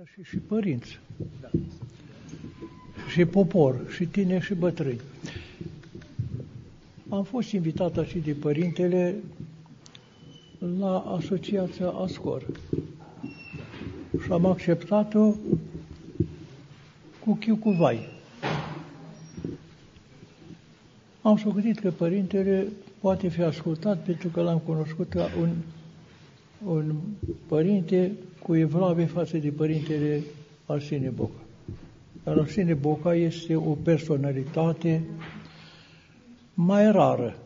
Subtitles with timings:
[0.00, 0.98] asta și, și părinți.
[1.40, 1.48] Da.
[3.10, 5.00] Și popor, și tineri și bătrâni.
[7.08, 9.14] Am fost invitat și de părintele
[10.78, 12.46] la asociația ASCOR
[14.22, 15.34] și am acceptat-o
[17.24, 18.08] cu chiu cu vai.
[21.22, 22.68] Am socotit că părintele
[23.00, 25.50] poate fi ascultat pentru că l-am cunoscut un,
[26.64, 26.94] un
[27.46, 28.12] părinte
[28.42, 30.22] cu evlave față de părintele
[30.66, 31.40] Arsene Boca.
[32.24, 35.02] Dar Arsene Boca este o personalitate
[36.54, 37.36] mai rară.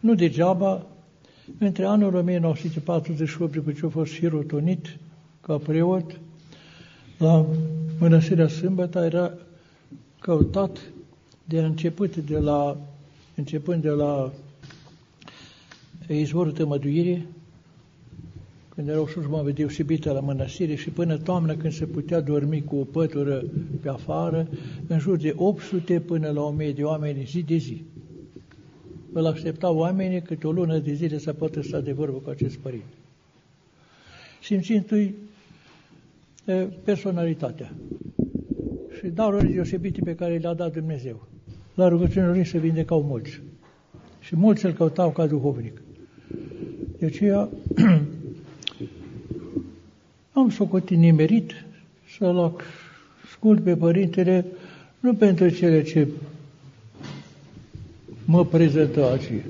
[0.00, 0.86] Nu degeaba,
[1.58, 4.98] între anul 1948, după ce a fost hirotonit
[5.40, 6.20] ca preot,
[7.18, 7.46] la
[7.98, 9.32] Mănăstirea Sâmbătă era
[10.20, 10.78] căutat
[11.44, 12.76] de început de la,
[13.34, 14.32] începând de la
[16.08, 17.26] izvorul tămăduirii,
[18.74, 22.76] când era o slujbă deosebită la mănăstire și până toamnă când se putea dormi cu
[22.76, 23.44] o pătură
[23.80, 24.48] pe afară,
[24.86, 27.84] în jur de 800 până la 1000 de oameni zi de zi.
[29.12, 32.56] Îl așteptau oamenii câte o lună de zile să poată sta de vorbă cu acest
[32.56, 32.94] părinte.
[34.42, 35.14] Simțindu-i
[36.84, 37.72] personalitatea
[38.98, 41.26] și darurile deosebite pe care le-a dat Dumnezeu.
[41.74, 43.40] La rugăciunea lui se vindecau mulți.
[44.20, 45.82] Și mulți îl căutau ca duhovnic.
[46.98, 47.48] De aceea
[50.42, 51.52] am socotit nimerit
[52.18, 52.56] să-l
[53.24, 54.44] ascult pe Părintele
[55.00, 56.08] nu pentru cele ce
[58.24, 59.42] mă prezentă aici.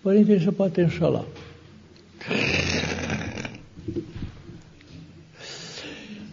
[0.00, 1.24] Părintele se poate înșala.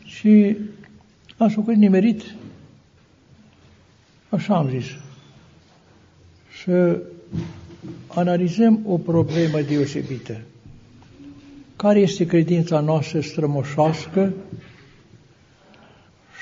[0.06, 0.58] Și
[1.38, 2.36] am făcut nimerit,
[4.30, 4.86] așa am zis,
[6.64, 7.02] să
[8.08, 10.42] analizăm o problemă deosebită.
[11.82, 14.34] Care este credința noastră strămoșească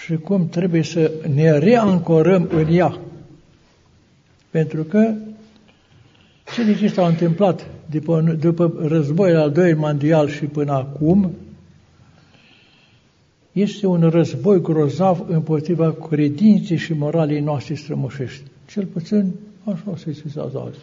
[0.03, 2.99] și cum trebuie să ne reancorăm în ea.
[4.49, 5.13] Pentru că
[6.55, 11.31] cele ce s-au întâmplat după, după războiul al doilea mondial și până acum,
[13.51, 18.43] este un război grozav împotriva credinței și moralei noastre strămoșești.
[18.67, 19.31] Cel puțin
[19.63, 20.79] așa se sfisează azi.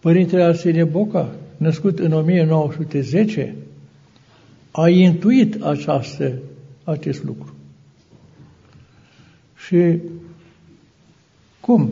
[0.00, 3.54] Părintele Arsenie Boca, născut în 1910,
[4.70, 6.32] a intuit această,
[6.84, 7.54] acest lucru.
[9.66, 9.98] Și
[11.60, 11.90] cum?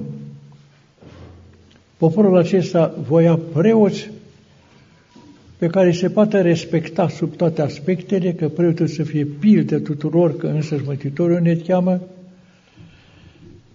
[1.97, 4.11] Poporul acesta voia preoți
[5.59, 10.47] pe care se poate respecta sub toate aspectele, că preotul să fie pildă tuturor, că
[10.47, 12.01] însăși Mântuitorul ne cheamă.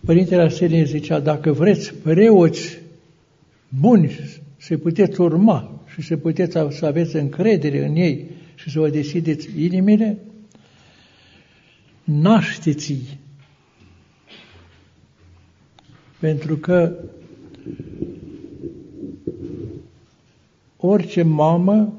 [0.06, 2.80] Părintele Arsenie zicea, dacă vreți preoți
[3.80, 4.20] buni
[4.60, 9.50] să puteți urma și să puteți să aveți încredere în ei și să vă deschideți
[9.58, 10.18] inimile,
[12.04, 13.18] nașteți-i.
[16.20, 16.94] Pentru că
[20.78, 21.94] orice mamă,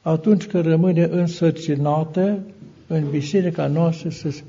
[0.00, 2.42] atunci când rămâne însărcinată
[2.86, 4.42] în biserica noastră, să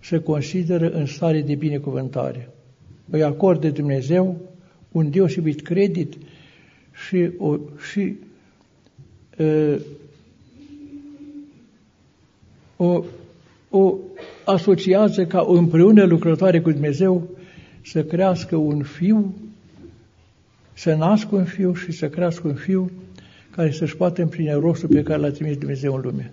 [0.00, 2.50] se consideră în stare de binecuvântare.
[3.10, 4.40] Îi acorde Dumnezeu
[4.92, 6.16] un deosebit credit
[7.06, 7.56] și o,
[7.90, 8.14] și,
[9.38, 9.76] uh,
[12.76, 13.04] o,
[13.70, 13.94] o
[14.44, 17.28] asociază ca împreună lucrătoare cu Dumnezeu
[17.84, 19.34] să crească un fiu
[20.78, 22.90] să nască un fiu și să crească un fiu
[23.50, 26.32] care să-și poată împlini rostul pe care l-a trimis Dumnezeu în lume.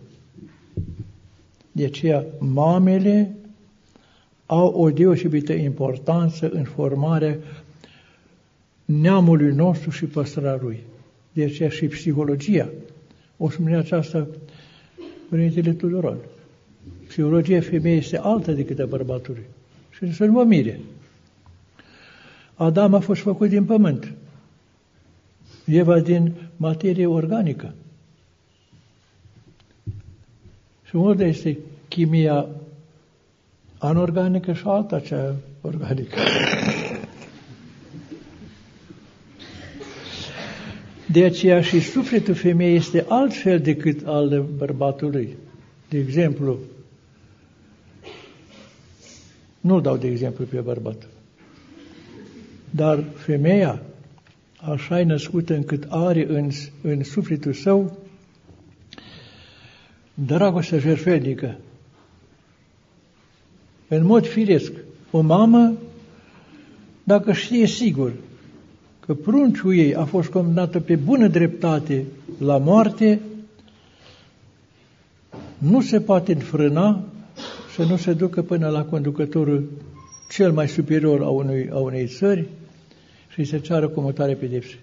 [1.72, 3.36] De aceea, mamele
[4.46, 7.38] au o deosebită importanță în formarea
[8.85, 10.79] neamului nostru și păstrarea lui.
[11.34, 12.69] De aceea și psihologia.
[13.38, 14.28] O spune aceasta
[15.29, 16.18] Părintele Tudoron.
[17.07, 19.44] Psihologia femeii este alta decât a bărbatului.
[19.90, 20.79] Și să nu mă mire.
[22.56, 24.13] Adam a fost făcut din pământ.
[25.66, 27.73] Eva din materie organică.
[30.84, 31.58] Și unde este
[31.88, 32.46] chimia
[33.78, 36.20] anorganică și alta cea organică?
[41.16, 45.38] De aceea și sufletul femeii este altfel decât al bărbatului.
[45.90, 46.58] De exemplu,
[49.59, 51.08] nu dau de exemplu pe bărbat,
[52.70, 53.82] dar femeia
[54.56, 56.50] așa e născută încât are în,
[56.82, 57.97] în sufletul său
[60.14, 61.58] dragostea jertfelnică.
[63.88, 64.72] În mod firesc,
[65.12, 65.73] o mamă,
[67.03, 68.14] dacă știe sigur
[69.05, 72.05] că prunciul ei a fost condamnată pe bună dreptate
[72.40, 73.19] la moarte,
[75.57, 77.03] nu se poate înfrâna
[77.75, 79.69] să nu se ducă până la conducătorul
[80.29, 82.47] cel mai superior a unei, a unei țări
[83.29, 84.79] și se ceară comutare pedepse.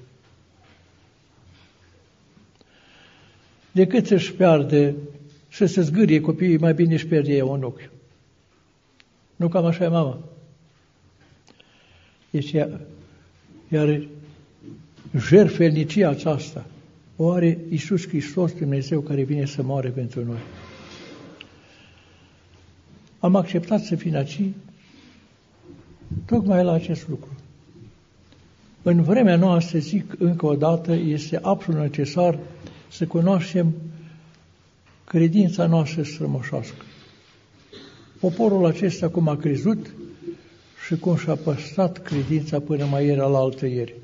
[3.72, 4.94] Decât să-și pierde,
[5.48, 7.90] să se zgârie copiii, mai bine își pierde ea un ochi.
[9.36, 10.18] Nu cam așa e mama.
[12.30, 12.54] Deci,
[13.72, 14.00] iar
[15.16, 16.66] jertfelnicia aceasta
[17.16, 20.38] o are Iisus Hristos, Dumnezeu, care vine să moare pentru noi.
[23.18, 24.40] Am acceptat să fim aici
[26.24, 27.28] tocmai la acest lucru.
[28.82, 32.38] În vremea noastră, zic încă o dată, este absolut necesar
[32.90, 33.72] să cunoaștem
[35.04, 36.84] credința noastră strămoșească.
[38.20, 39.94] Poporul acesta cum a crezut
[40.86, 43.94] și cum și-a păstrat credința până mai era la altă ieri.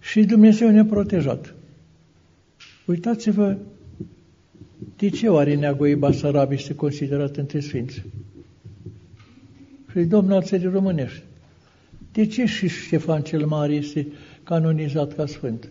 [0.00, 1.54] Și Dumnezeu ne-a protejat.
[2.86, 3.56] Uitați-vă
[4.96, 8.02] de ce oare Neagoii Basarabi este considerat între sfinți?
[9.90, 11.22] Și Domnul al țării românești.
[12.12, 14.06] De ce și Ștefan cel Mare este
[14.42, 15.68] canonizat ca sfânt?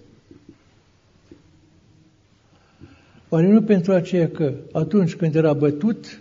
[3.30, 6.20] Oare nu pentru aceea că atunci când era bătut,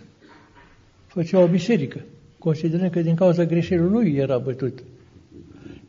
[1.07, 2.01] făcea o biserică,
[2.39, 4.83] considerând că din cauza greșelului lui era bătut.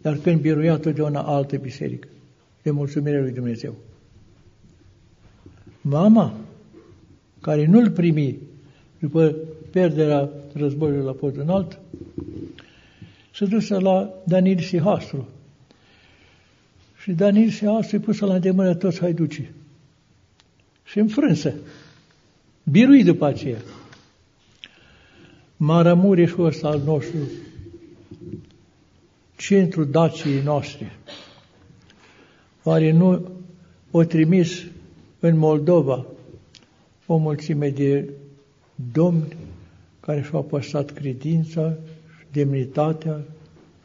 [0.00, 2.08] Dar când biruia totdeauna altă biserică,
[2.62, 3.74] de mulțumire lui Dumnezeu.
[5.80, 6.34] Mama,
[7.40, 8.38] care nu-l primi
[8.98, 9.34] după
[9.70, 11.78] pierderea războiului la podul înalt,
[13.34, 15.28] se duse la Danil Sihastru.
[17.02, 19.50] Și Danil Sihastru îi pusă la îndemână toți haiducii.
[20.84, 21.52] Și înfrânsă.
[22.62, 23.58] Birui după aceea.
[25.60, 27.18] Maramureșul ăsta al nostru,
[29.36, 30.92] centru Daciei noastre,
[32.62, 33.30] oare nu
[33.90, 34.64] o trimis
[35.20, 36.06] în Moldova
[37.06, 38.08] o mulțime de
[38.92, 39.36] domni
[40.00, 41.76] care și-au păstrat credința,
[42.32, 43.20] demnitatea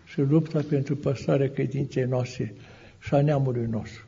[0.05, 2.53] și lupta pentru păstrarea credinței noastre
[2.99, 4.05] și a neamului nostru.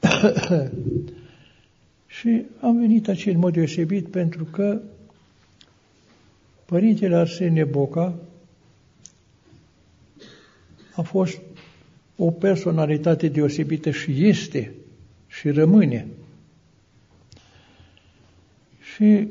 [2.20, 4.80] și am venit aici în mod deosebit pentru că
[6.64, 8.14] Părintele Arsenie Boca
[10.94, 11.40] a fost
[12.16, 14.74] o personalitate deosebită și este
[15.26, 16.06] și rămâne.
[18.94, 19.28] Și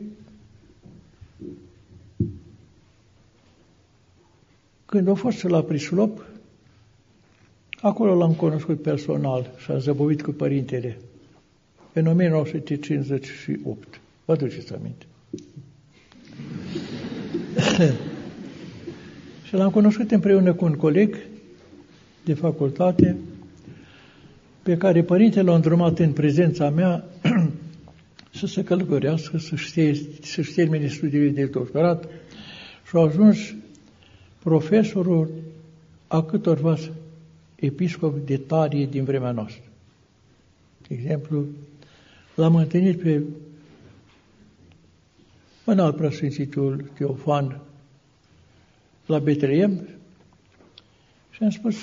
[4.86, 6.26] când a fost la Prislop,
[7.82, 10.98] acolo l-am cunoscut personal și am zăbovit cu părintele
[11.94, 14.02] în 1958.
[14.26, 15.06] Vă duceți aminte.
[19.48, 21.18] și l-am cunoscut împreună cu un coleg
[22.24, 23.18] de facultate
[24.64, 27.04] pe care părintele l-a îndrumat în prezența mea
[28.40, 32.04] să se călătorească, să-și, să-și termine studiile de doctorat
[32.88, 33.38] și a ajuns
[34.44, 35.30] profesorul
[36.08, 36.78] a câtorva
[37.56, 39.64] episcopi de tarie din vremea noastră.
[40.88, 41.46] De exemplu,
[42.40, 43.22] l-am întâlnit pe
[45.64, 47.60] în alt preasfințitul Teofan
[49.06, 49.88] la Betleem
[51.32, 51.76] și am spus,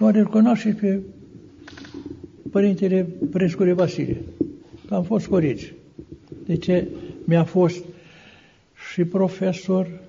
[0.00, 1.00] oare îl cunoaște pe
[2.50, 4.20] Părintele Prescure Vasile,
[4.88, 5.72] că am fost colegi.
[6.46, 6.88] De ce
[7.24, 7.84] mi-a fost
[8.92, 10.00] și profesor,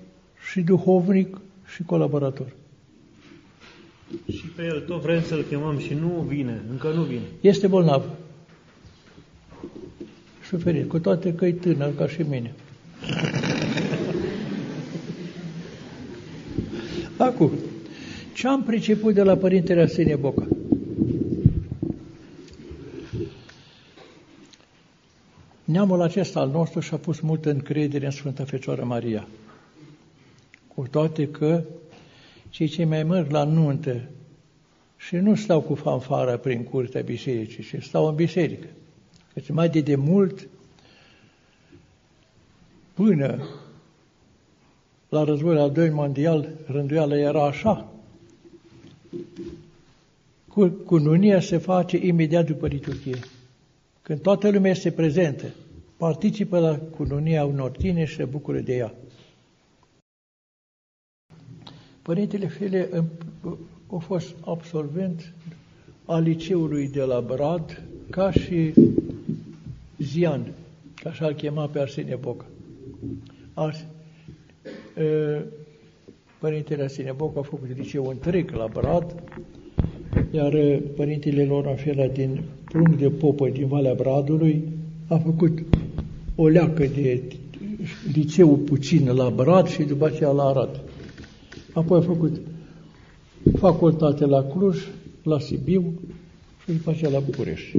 [0.50, 1.40] și duhovnic,
[1.74, 2.52] și colaborator.
[4.30, 7.24] Și pe el tot vrem să-l chemăm și nu vine, încă nu vine.
[7.40, 8.04] Este bolnav.
[10.46, 12.54] Suferit, cu toate că e tânăr ca și mine.
[17.16, 17.50] Acum,
[18.34, 20.46] ce am priceput de la Părintele Arsenie Boca?
[25.64, 29.28] Neamul acesta al nostru și-a pus multă încredere în Sfânta Fecioară Maria.
[30.74, 31.62] Cu toate că
[32.48, 34.00] cei ce mai merg la nuntă
[34.96, 38.66] și nu stau cu fanfara prin curtea bisericii, ci stau în biserică.
[39.34, 40.48] Deci mai de demult,
[42.94, 43.48] până
[45.08, 47.92] la războiul al doilea mondial, rânduiala era așa.
[50.84, 53.18] Cununia se face imediat după liturghie.
[54.02, 55.54] Când toată lumea este prezentă,
[55.96, 58.94] participă la cununia unor tine și se bucură de ea.
[62.02, 63.04] Părintele File
[63.92, 65.32] a fost absolvent
[66.04, 68.74] al liceului de la Brad, ca și
[70.04, 70.52] Zian,
[70.94, 72.46] ca așa îl chema pe Arsenie Boca.
[73.54, 73.84] Ars,
[76.38, 79.14] Părintele Arsenie Boca a făcut liceu întreg la Brad
[80.30, 84.62] Iar uh, părintele lor Afela din Prung de Popă, din Valea Bradului,
[85.08, 85.58] a făcut
[86.34, 87.22] o leacă de
[88.12, 90.80] liceu puțin la Brad și după aceea la Arad.
[91.72, 92.40] Apoi a făcut
[93.58, 94.78] facultate la Cluj,
[95.22, 95.92] la Sibiu
[96.64, 97.78] și după aceea la București.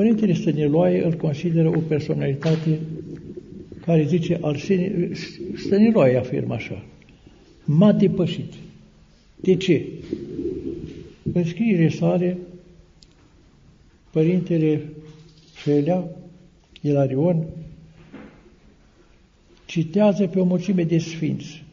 [0.00, 2.78] Părintele Stăniloae îl consideră o personalitate
[3.84, 5.10] care zice al sine,
[5.56, 6.84] Stăniloae afirmă așa,
[7.64, 8.52] m-a depășit.
[9.40, 9.86] De ce?
[11.32, 12.38] În scriere sale,
[14.10, 14.82] Părintele
[15.52, 16.04] Felea,
[16.80, 17.46] Ilarion,
[19.66, 21.64] citează pe o mulțime de sfinți.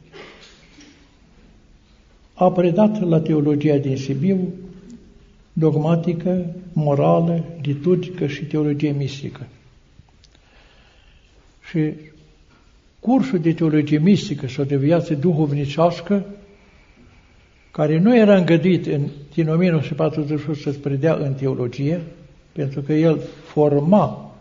[2.34, 4.54] A predat la teologia din Sibiu
[5.54, 9.48] dogmatică, morală, liturgică și teologie mistică.
[11.70, 11.94] Și
[13.00, 16.26] cursul de teologie mistică sau de viață duhovnicească,
[17.72, 22.02] care nu era îngăduit în, din 1948 să-ți predea în teologie,
[22.52, 24.36] pentru că el forma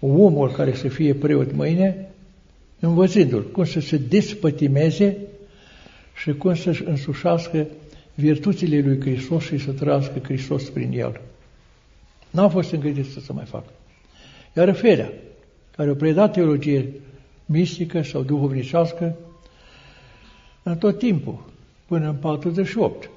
[0.00, 2.08] omul care să fie preot mâine,
[2.80, 5.16] învățându-l cum să se despătimeze
[6.14, 7.66] și cum să-și însușească
[8.14, 11.20] virtuțile lui Hristos și să trăiască Hristos prin el.
[12.34, 13.70] N-a fost îngăduit să se mai facă.
[14.56, 15.12] Iar Ferea,
[15.76, 16.92] care a predat teologie
[17.46, 19.16] mistică sau duhovnicească,
[20.62, 21.44] în tot timpul,
[21.86, 23.10] până în 48.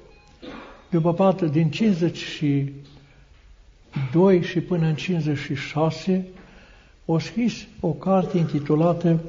[0.90, 6.26] După patru, din 52 și până în 56,
[7.04, 9.20] o scris o carte intitulată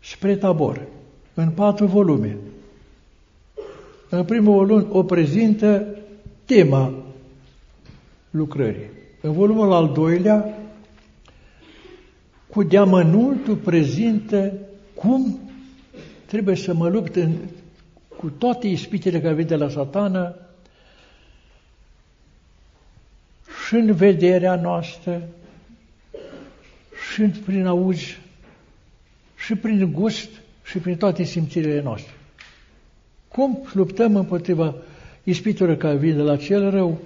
[0.00, 0.86] Spre tabor,
[1.34, 2.36] în patru volume.
[4.08, 5.86] În primul volum o prezintă
[6.44, 7.02] tema
[8.32, 8.90] lucrării.
[9.20, 10.58] În volumul al doilea,
[12.48, 14.52] cu deamănuntul prezintă
[14.94, 15.38] cum
[16.26, 17.32] trebuie să mă lupt în,
[18.16, 20.36] cu toate ispitele care vin de la satană
[23.66, 25.28] și în vederea noastră,
[27.12, 28.00] și prin auz,
[29.36, 30.30] și prin gust,
[30.64, 32.12] și prin toate simțirile noastre.
[33.28, 34.74] Cum luptăm împotriva
[35.22, 37.00] ispitelor care vin de la cel rău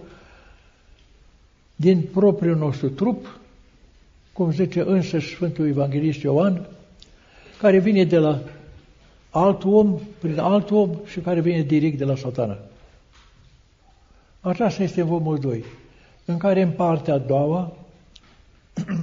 [1.77, 3.39] din propriul nostru trup,
[4.33, 6.67] cum zice însă Sfântul Evanghelist Ioan,
[7.59, 8.43] care vine de la
[9.31, 12.59] alt om, prin alt om și care vine direct de la satana.
[14.41, 15.65] Aceasta este volumul 2,
[16.25, 17.77] în care în partea a doua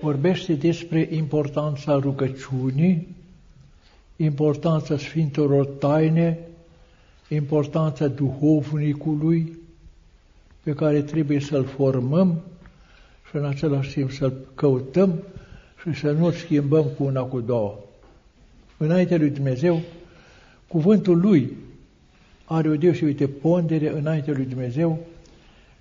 [0.00, 3.16] vorbește despre importanța rugăciunii,
[4.16, 6.38] importanța Sfintelor Taine,
[7.28, 9.58] importanța duhovnicului
[10.64, 12.40] pe care trebuie să-l formăm
[13.28, 15.22] și în același timp să-l căutăm
[15.80, 17.78] și să nu-l schimbăm cu una cu două.
[18.76, 19.80] Înainte lui Dumnezeu,
[20.68, 21.56] cuvântul lui
[22.44, 24.98] are o deosebită pondere înainte lui Dumnezeu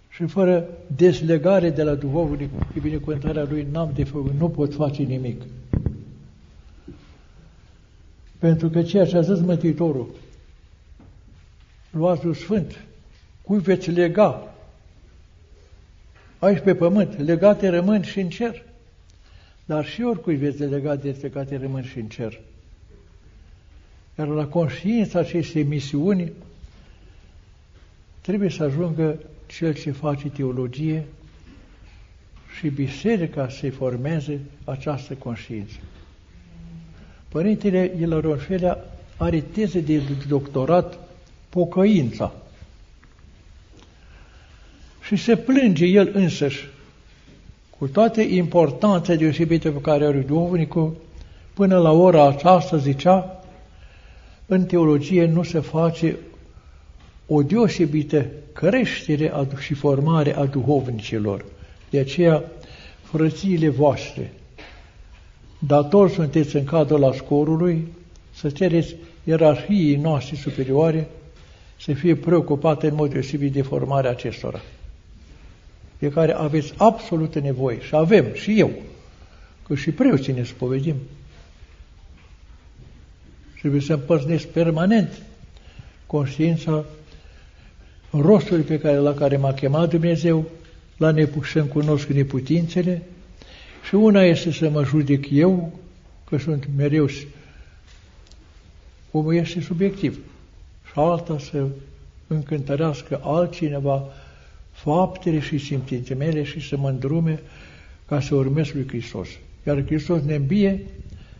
[0.09, 5.03] și fără deslegare de la duhovnic și binecuvântarea lui n-am de făcut, nu pot face
[5.03, 5.41] nimic.
[8.39, 10.07] Pentru că ceea ce a zis Mântuitorul,
[11.91, 12.83] luați Sfânt,
[13.41, 14.52] cui veți lega
[16.43, 18.63] aici pe pământ, legate rămân și în cer.
[19.65, 22.39] Dar și oricui veți lega de legate rămân și în cer.
[24.17, 26.31] Iar la conștiința acestei misiuni
[28.21, 31.03] trebuie să ajungă cel ce face teologie
[32.59, 35.75] și biserica să-i formeze această conștiință.
[37.27, 38.77] Părintele Ilaron Felea
[39.17, 40.99] are teze de doctorat
[41.49, 42.42] pocăința.
[45.15, 46.67] Și se plânge el însăși
[47.77, 50.95] cu toate importanța deosebită pe care are duhovnicul,
[51.53, 53.43] până la ora aceasta zicea,
[54.45, 56.17] în teologie nu se face
[57.27, 61.45] o deosebită creștere și formare a duhovnicilor.
[61.89, 62.43] De aceea,
[63.01, 64.33] frățiile voastre,
[65.59, 67.87] dator sunteți în cadrul ascorului
[68.35, 71.07] să cereți ierarhiei noastre superioare
[71.79, 74.61] să fie preocupate în mod deosebit de formarea acestora,
[76.03, 77.81] de care aveți absolută nevoie.
[77.81, 78.71] Și avem și eu,
[79.67, 80.95] că și preoții ne spovedim.
[83.59, 85.21] Trebuie să împărțnesc permanent
[86.05, 86.85] conștiința
[88.09, 90.45] rostului pe care, la care m-a chemat Dumnezeu,
[90.97, 93.01] la nepu- să-mi cunosc neputințele.
[93.87, 95.79] Și una este să mă judec eu,
[96.29, 97.09] că sunt mereu,
[99.11, 100.19] omul este subiectiv,
[100.85, 101.67] și alta să
[102.27, 104.03] încântărească altcineva
[104.73, 107.39] faptele și simțințe mele și să mă îndrume
[108.07, 109.27] ca să urmez lui Hristos.
[109.65, 110.83] Iar Hristos ne îmbie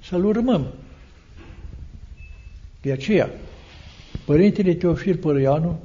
[0.03, 0.67] să-L urmăm.
[2.81, 3.29] De aceea,
[4.25, 5.79] Părintele Teofil Părăianu,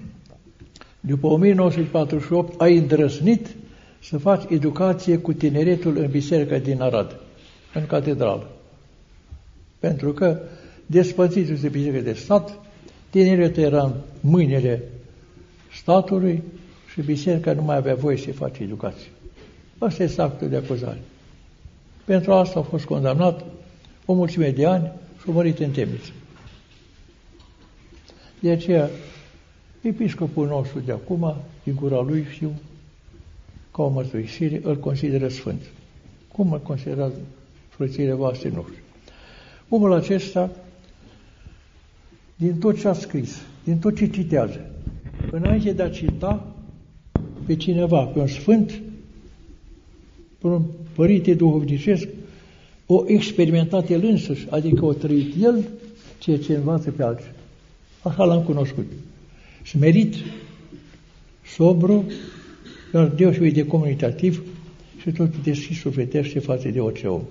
[1.00, 3.48] După 1948 ai îndrăznit
[4.00, 7.20] să faci educație cu tineretul în biserica din Arad,
[7.74, 8.50] în catedrală.
[9.80, 10.40] Pentru că,
[10.88, 12.60] despățitul de biserică de stat,
[13.10, 14.84] tineretul era în mâinile
[15.80, 16.44] statului
[16.92, 19.08] și biserica nu mai avea voie să facă educație.
[19.78, 21.02] Asta este actul de acuzare.
[22.06, 23.46] Pentru asta a fost condamnat
[24.06, 24.92] o mulțime de ani
[25.22, 26.12] și a murit în temniță.
[28.40, 28.90] De aceea,
[29.82, 32.52] episcopul nostru de acum, din gura lui fiu,
[33.72, 35.62] ca o mărturisire, îl consideră sfânt.
[36.32, 37.16] Cum îl considerați
[37.70, 38.50] frățile voastre?
[38.50, 38.84] Nu știu.
[39.70, 40.50] Omul acesta,
[42.38, 44.72] din tot ce a scris, din tot ce citează,
[45.32, 46.56] înainte de a cita
[47.46, 48.82] pe cineva, pe un sfânt,
[50.38, 50.62] pe un
[50.96, 52.08] părinte duhovnicesc,
[52.86, 55.64] o experimentat el însuși, adică o trăit el
[56.20, 57.32] ceea ce învață pe alții.
[58.02, 58.86] Așa l-am cunoscut.
[59.66, 60.16] Smerit,
[61.56, 62.06] sobru,
[62.92, 64.44] dar deosebit de comunitativ
[65.02, 67.22] și tot deschis sufletește față de orice om.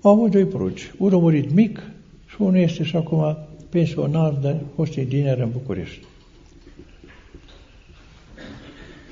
[0.00, 0.92] Au avut doi pruci.
[0.98, 1.82] Unul a murit mic
[2.26, 3.36] și unul este și acum
[3.68, 6.04] pensionar de hostidiner în București.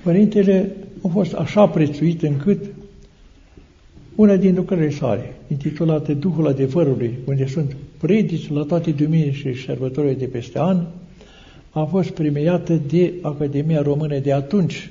[0.03, 2.65] Părintele a fost așa prețuit încât
[4.15, 10.15] una din lucrările sale, intitulată Duhul adevărului, unde sunt predici la toate duminicile și sărbătorile
[10.15, 10.87] de peste an,
[11.71, 14.91] a fost premiată de Academia Română de atunci,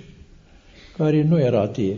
[0.97, 1.95] care nu era atie.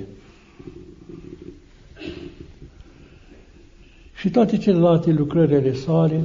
[4.17, 6.21] Și toate celelalte lucrările sale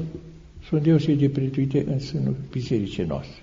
[0.68, 3.42] sunt deosebit de prețuite în sânul bisericii noastre.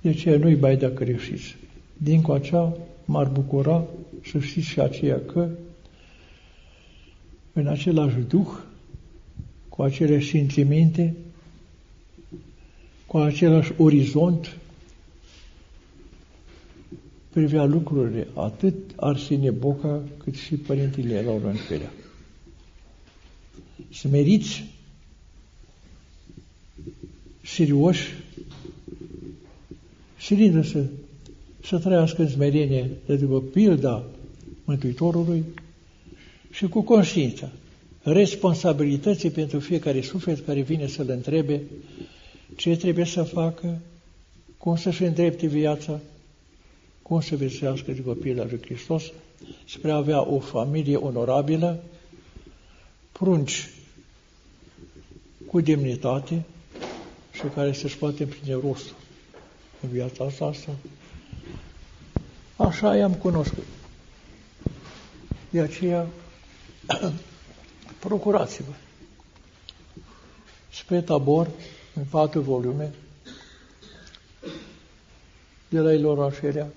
[0.00, 1.56] De aceea nu-i bai dacă reușiți.
[1.96, 3.84] Din coacea m-ar bucura
[4.30, 5.48] să știți și aceea că
[7.52, 8.48] în același duh,
[9.68, 11.14] cu acele sentimente,
[13.06, 14.56] cu același orizont,
[17.30, 21.90] privea lucrurile atât Arsenie Boca cât și părintele Laurent Felea.
[23.92, 24.64] Smeriți,
[27.42, 28.14] serioși,
[30.16, 30.84] silindu să
[31.62, 34.04] să trăiască în smerenie de după pilda
[34.64, 35.44] Mântuitorului
[36.50, 37.50] și cu conștiința
[38.02, 41.62] responsabilității pentru fiecare suflet care vine să-L întrebe
[42.56, 43.78] ce trebuie să facă,
[44.58, 46.00] cum să-și îndrepte viața,
[47.02, 49.12] cum să viețuiască după pilda lui Hristos,
[49.68, 51.82] spre a avea o familie onorabilă,
[53.20, 53.68] prunci
[55.46, 56.44] cu demnitate
[57.32, 58.96] și care să-și poate împlini rostul
[59.80, 60.70] în viața asta,
[62.56, 63.64] Așa i-am cunoscut.
[65.50, 66.06] De aceea,
[68.06, 68.72] procurați-vă.
[70.72, 71.50] Spre tabor,
[71.94, 72.92] în patru volume,
[75.68, 76.68] de la Ilor Așerea,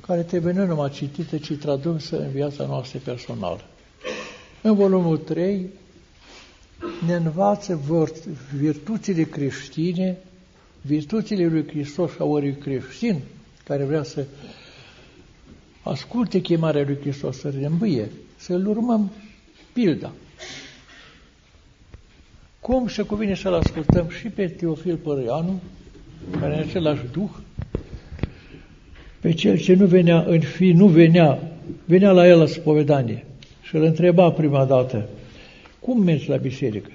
[0.00, 3.64] care trebuie nu numai citită, ci tradusă în viața noastră personală.
[4.62, 5.66] În volumul 3
[7.06, 7.80] ne învață
[8.56, 10.16] virtuțile creștine,
[10.80, 13.20] virtuțile lui Hristos și a ori creștin,
[13.64, 14.24] care vrea să
[15.82, 19.10] asculte chemarea lui Hristos să reîmbâie, să-L urmăm
[19.72, 20.12] pilda.
[22.60, 25.60] Cum se cuvine să-L ascultăm și pe Teofil Părăianu,
[26.40, 27.30] care în același duh,
[29.20, 31.38] pe cel ce nu venea în fi, nu venea,
[31.84, 33.24] venea la el la spovedanie
[33.68, 35.08] și îl întreba prima dată,
[35.80, 36.90] cum mergi la biserică?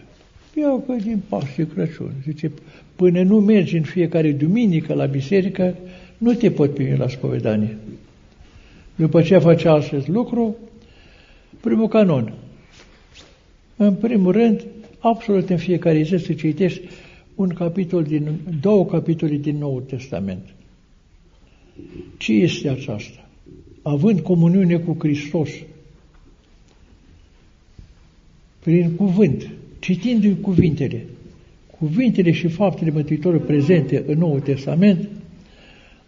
[0.56, 2.12] Eu că din Paște Crăciun.
[2.24, 2.52] Zice,
[2.96, 5.76] până nu mergi în fiecare duminică la biserică,
[6.18, 7.78] nu te pot primi la spovedanie.
[8.96, 10.56] După ce făcea acest lucru,
[11.60, 12.34] primul canon.
[13.76, 14.66] În primul rând,
[15.00, 16.82] absolut în fiecare zi să citești
[17.36, 20.46] un capitol din, două capitole din Noul Testament.
[22.18, 23.30] Ce este aceasta?
[23.82, 25.50] Având comuniune cu Hristos,
[28.64, 29.50] prin cuvânt,
[29.80, 31.06] citindu-i cuvintele,
[31.80, 35.10] cuvintele și faptele Mântuitorului prezente în Noul Testament,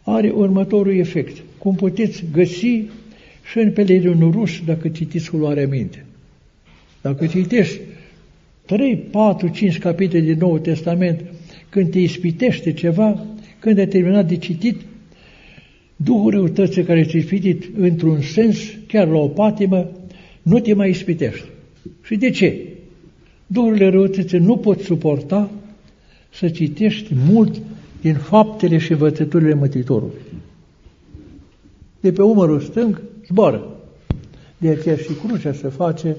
[0.01, 1.43] are următorul efect.
[1.57, 2.81] Cum puteți găsi
[3.51, 6.05] și în pelerinul rus dacă citiți cu luarea minte.
[7.01, 7.79] Dacă citești
[8.65, 11.23] 3, 4, 5 capitole din Noul Testament,
[11.69, 13.25] când te ispitește ceva,
[13.59, 14.81] când ai terminat de citit,
[15.95, 19.91] Duhul răutății care ți-a ispitit într-un sens, chiar la o patimă,
[20.41, 21.43] nu te mai ispitește.
[22.01, 22.67] Și de ce?
[23.47, 25.49] Duhurile răutății nu pot suporta
[26.33, 27.61] să citești mult
[28.01, 30.21] din faptele și învățăturile Mântuitorului.
[31.99, 33.67] De pe umărul stâng zboară.
[34.57, 36.15] De aceea și crucea se face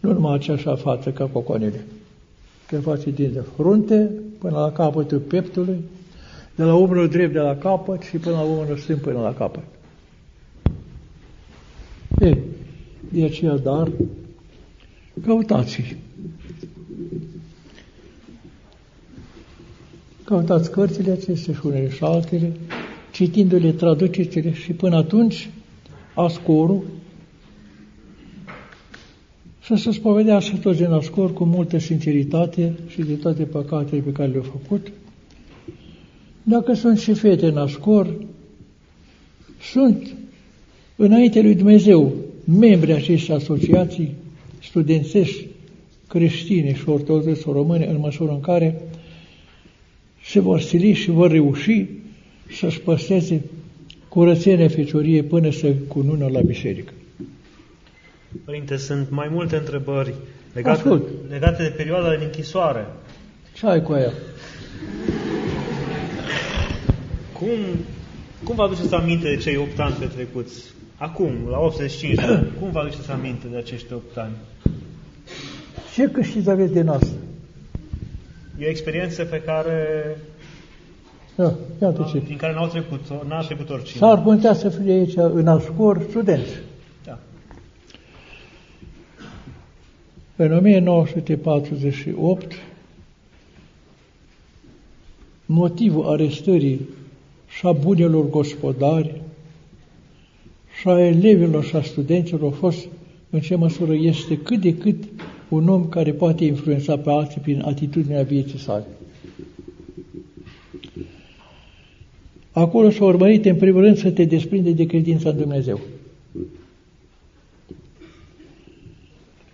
[0.00, 1.84] nu numai aceeași față ca cocoanele.
[2.68, 5.78] Se face din de frunte până la capătul peptului,
[6.54, 9.62] de la umărul drept de la capăt și până la umărul stâng până la capăt.
[12.20, 12.36] E,
[13.12, 13.90] de aceea, dar,
[15.24, 15.96] căutați
[20.24, 22.52] Căutați cărțile acestea și unele și altele,
[23.12, 25.50] citindu-le, traduceți-le și până atunci
[26.14, 26.82] ascorul
[29.64, 34.28] să se spovedească toți din ascor cu multă sinceritate și de toate păcatele pe care
[34.28, 34.92] le-au făcut.
[36.42, 38.14] Dacă sunt și fete în ascor,
[39.72, 40.14] sunt
[40.96, 42.12] înainte lui Dumnezeu
[42.44, 44.14] membri acestei asociații
[44.62, 45.46] studențești,
[46.08, 48.80] creștine și ortodoxe române, în măsură în care
[50.24, 51.86] se vor sili și vor reuși
[52.50, 53.44] să-și păstreze
[54.08, 56.92] curățenia feciorie până să cunună la biserică.
[58.44, 60.14] Părinte, sunt mai multe întrebări
[60.52, 62.86] legate, legate de perioada de închisoare.
[63.54, 64.12] Ce ai cu aia?
[67.32, 67.48] Cum,
[68.44, 70.64] cum vă aduceți aminte de cei 8 ani petrecuți?
[71.00, 74.32] Acum, la 85 de ani, cum vă aduceți aminte de acești 8 ani?
[75.94, 77.14] Ce câștiți aveți din asta?
[78.58, 80.16] E o experiență pe care
[81.34, 82.18] da, iată ce.
[82.18, 83.98] Din care n-au trecut, n-a trecut oricine.
[83.98, 86.52] S-ar putea să fie aici în ascor studenți.
[87.04, 87.18] Da.
[90.36, 92.52] În 1948,
[95.46, 96.88] motivul arestării
[97.48, 99.20] și a bunelor gospodari
[100.80, 102.88] și a elevilor și a studenților a fost
[103.30, 105.04] în ce măsură este cât de cât
[105.48, 108.86] un om care poate influența pe alții prin atitudinea vieții sale.
[112.50, 115.80] Acolo s-a urmărit în primul rând să te desprinde de credința în Dumnezeu.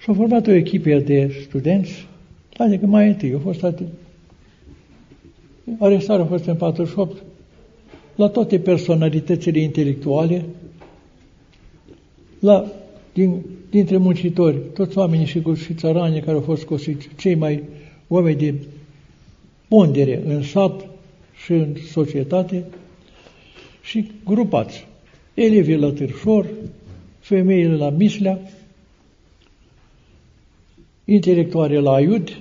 [0.05, 2.07] S-a format o echipă de studenți,
[2.57, 3.87] adică mai întâi au fost atât.
[5.79, 7.23] Arestarea a fost în 48,
[8.15, 10.45] la toate personalitățile intelectuale,
[12.38, 12.66] la,
[13.12, 17.62] din, dintre muncitori, toți oamenii și, și țăranii care au fost cosiți, cei mai
[18.09, 18.55] oameni de
[19.68, 20.88] pondere în sat
[21.44, 22.64] și în societate,
[23.83, 24.87] și grupați.
[25.35, 26.46] Elevii la Târșor,
[27.18, 28.38] femeile la Mislea,
[31.05, 32.40] intelectuale la Aiud,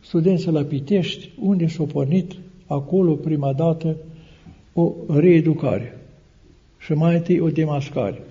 [0.00, 2.32] studenții la Pitești, unde s-a pornit
[2.66, 3.96] acolo prima dată
[4.72, 5.98] o reeducare
[6.78, 8.22] și mai întâi o demascare.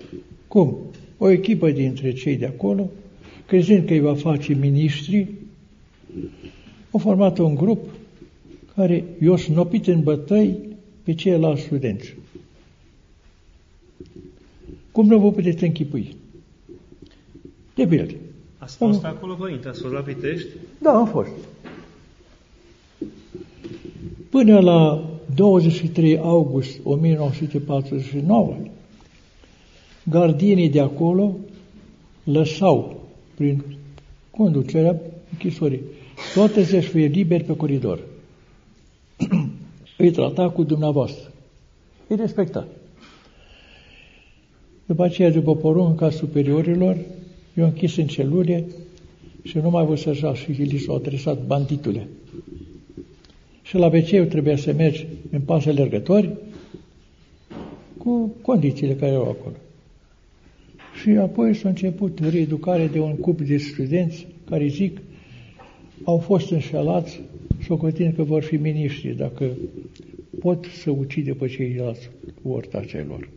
[0.56, 0.78] Cum?
[1.18, 2.90] O echipă dintre cei de acolo,
[3.46, 5.26] crezând că îi va face miniștri,
[6.90, 7.88] au format un grup
[8.74, 10.58] care i-a snopit în bătăi
[11.02, 12.14] pe ceilalți studenți.
[14.92, 16.16] Cum nu vă puteți închipui?
[17.74, 18.14] De pildă.
[18.58, 19.14] Ați fost am...
[19.14, 19.68] acolo, părinte?
[19.68, 20.48] Ați fost la Pitești?
[20.78, 21.30] Da, am fost.
[24.30, 28.56] Până la 23 august 1949,
[30.10, 31.36] gardienii de acolo
[32.24, 33.00] lăsau,
[33.34, 33.62] prin
[34.30, 35.00] conducerea
[35.32, 35.80] închisorii,
[36.34, 38.00] toate să-și fie liberi pe coridor.
[39.98, 41.32] îi trata cu dumneavoastră.
[42.06, 42.66] Îi respecta.
[44.86, 46.96] După aceea, după porunca superiorilor,
[47.54, 48.64] i-a închis în celule
[49.42, 52.08] și nu mai văd să așa și li s-au adresat banditule.
[53.62, 56.36] Și la wc trebuia să mergi în pase alergători
[57.98, 59.56] cu condițiile care erau acolo.
[61.00, 64.98] Și apoi s-a început reeducare de un cup de studenți care zic
[66.04, 67.20] au fost înșelați
[67.62, 69.50] socotind că vor fi miniștri dacă
[70.40, 72.10] pot să ucide pe ceilalți
[72.86, 73.28] celor.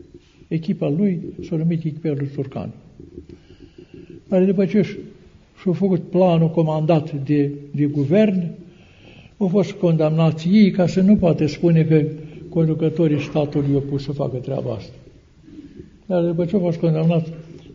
[0.47, 2.73] Echipa lui s-a numit echipa lui Turcan.
[4.27, 4.81] Dar după ce
[5.61, 8.51] și-a făcut planul comandat de, de guvern,
[9.37, 12.03] au fost condamnați ei ca să nu poate spune că
[12.49, 14.93] conducătorii statului i-au pus să facă treaba asta.
[16.05, 17.27] Dar după ce a fost condamnat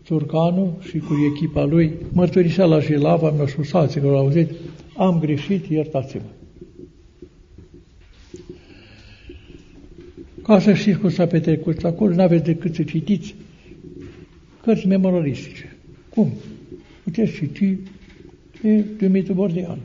[0.04, 4.50] Turcanu și cu echipa lui, mărturisea la Jilava, mi-au spus alții că l-au auzit,
[4.96, 6.22] am greșit, iertați-mă.
[10.42, 13.34] Ca să știți cum s-a petrecut acolo, nu aveți decât să citiți
[14.62, 15.76] cărți memorialistice.
[16.08, 16.32] Cum?
[17.02, 17.78] Puteți citi
[18.62, 19.78] e Dumitru Bordean.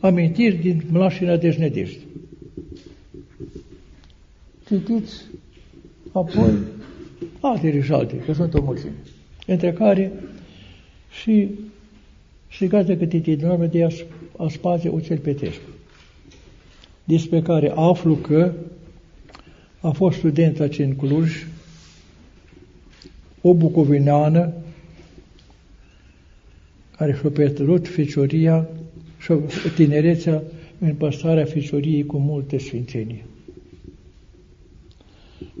[0.00, 1.98] Amintiri din Mlașina Dejnedești.
[4.66, 5.22] Citiți
[6.12, 6.52] apoi
[7.40, 8.92] alte și alte, că sunt o mulțime.
[9.46, 10.12] Între care
[11.22, 11.48] și
[12.50, 13.88] strigați câte din urmă de
[14.36, 15.68] Aspazie Oțel Petrescu,
[17.04, 18.52] despre care aflu că
[19.80, 21.46] a fost student aici în Cluj,
[23.40, 24.52] o bucovineană
[26.96, 28.68] care și-a petruit fecioria
[29.18, 29.32] și
[29.74, 30.42] tinerețea
[30.78, 33.24] în păstrarea fecioriei cu multe sfințenie.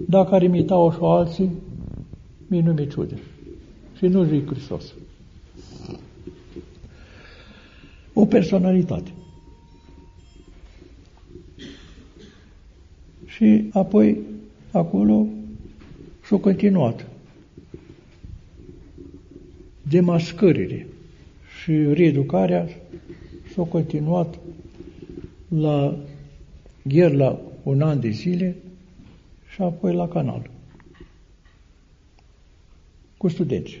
[0.08, 1.50] Dacă ar imita-o și alții,
[2.46, 3.18] mie nu mi ciude.
[3.96, 4.94] Și nu zic Hristos.
[8.12, 9.10] O personalitate.
[13.26, 14.18] Și apoi,
[14.70, 15.26] acolo,
[16.26, 17.06] și-a continuat
[19.82, 20.86] demascările
[21.62, 22.68] și reeducarea
[23.54, 24.38] s-a continuat
[25.48, 25.98] la
[26.82, 28.56] Gherla un an de zile
[29.54, 30.50] și apoi la canal
[33.16, 33.80] cu studenți.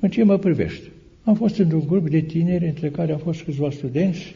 [0.00, 0.88] În ce mă privește?
[1.24, 4.34] Am fost într-un grup de tineri, între care au fost câțiva studenți,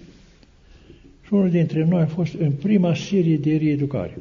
[1.22, 4.18] și unul dintre noi a fost în prima serie de reeducare.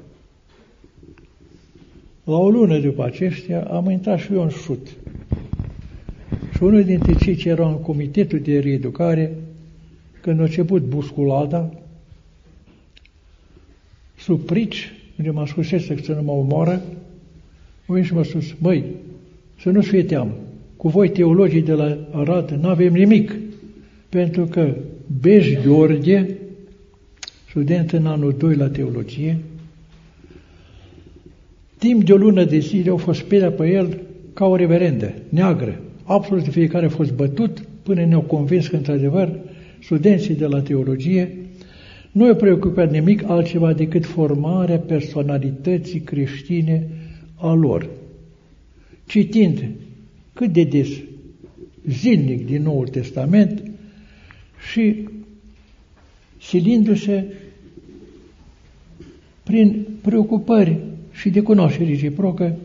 [2.23, 4.87] La o lună după aceștia am intrat și eu în șut.
[6.53, 9.35] Și unul dintre cei ce erau în comitetul de reeducare,
[10.21, 11.73] când a început busculada,
[14.27, 16.81] sub prici, unde mă ascunsese să nu mă omoară,
[17.85, 18.83] mă și mă sus, măi,
[19.59, 20.31] să nu-ți fie teamă.
[20.77, 23.35] Cu voi, teologii de la Arad, nu avem nimic,
[24.09, 24.75] pentru că
[25.21, 26.37] Bej Gheorghe,
[27.49, 29.37] student în anul 2 la teologie,
[31.77, 34.01] timp de o lună de zile au fost speriat pe el
[34.33, 35.79] ca o reverendă, neagră.
[36.03, 39.39] Absolut de fiecare a fost bătut până ne-au convins că, într-adevăr,
[39.79, 41.46] studenții de la teologie
[42.17, 46.87] nu i-au preocupat nimic altceva decât formarea personalității creștine
[47.35, 47.89] a lor.
[49.07, 49.63] Citind
[50.33, 50.89] cât de des,
[51.89, 53.63] zilnic din Noul Testament
[54.71, 55.07] și
[56.41, 57.25] silindu-se
[59.43, 60.77] prin preocupări
[61.11, 62.55] și de cunoaștere reciprocă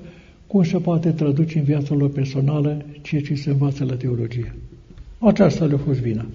[0.47, 4.55] cum se poate traduce în viața lor personală ceea ce se învață la teologie.
[5.19, 6.27] Aceasta le-a fost vina.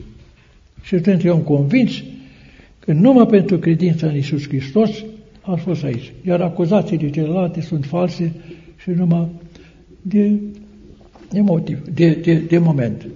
[0.82, 2.04] Și atunci eu am convins
[2.88, 5.04] că numai pentru credința în Iisus Hristos
[5.42, 6.14] a fost aici.
[6.26, 8.34] Iar acuzațiile celelalte sunt false
[8.78, 9.28] și numai
[10.02, 10.40] de,
[11.30, 13.08] de motiv, de, de, de moment.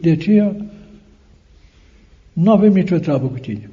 [0.00, 0.56] De aceea
[2.32, 3.70] nu avem nicio treabă cu tine.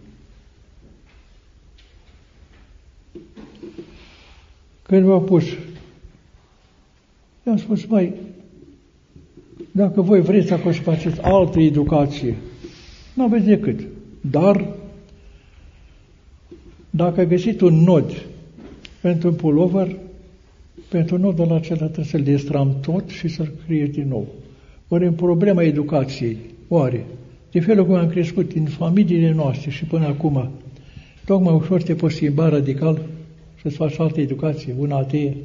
[4.81, 5.45] Când m-au pus,
[7.47, 8.13] i-am spus, mai,
[9.71, 12.35] dacă voi vreți acolo să faceți altă educație,
[13.13, 13.90] nu aveți decât.
[14.21, 14.67] Dar,
[16.89, 18.25] dacă ai găsit un nod
[19.01, 19.95] pentru un pullover,
[20.89, 24.27] pentru nodul acela trebuie să-l destram tot și să-l creezi din nou.
[24.87, 27.05] Ori în problema educației, oare,
[27.51, 30.49] de felul cum am crescut în familiile noastre și până acum,
[31.25, 33.01] tocmai ușor te poți schimba radical
[33.61, 35.35] să-ți faci altă educație, una atee.